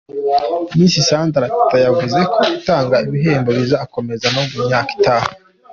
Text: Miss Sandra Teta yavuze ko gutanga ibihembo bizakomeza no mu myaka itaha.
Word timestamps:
Miss 0.77 0.95
Sandra 1.09 1.45
Teta 1.49 1.77
yavuze 1.85 2.19
ko 2.33 2.39
gutanga 2.51 2.95
ibihembo 3.07 3.49
bizakomeza 3.59 4.25
no 4.35 4.41
mu 4.49 4.57
myaka 4.65 4.89
itaha. 4.97 5.29